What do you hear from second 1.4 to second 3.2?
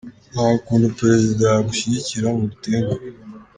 yagushyigikira ngo umutenguhe.